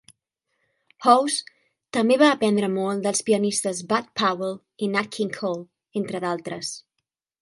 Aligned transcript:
Hawes 1.09 1.35
també 1.97 2.17
va 2.23 2.29
aprendre 2.37 2.69
molt 2.77 3.05
dels 3.09 3.21
pianistes 3.27 3.83
Bud 3.93 4.09
Powell 4.23 4.57
i 4.87 4.91
Nat 4.95 5.13
King 5.19 5.31
Cole, 5.41 5.63
entre 6.03 6.23
d"altres. 6.25 6.73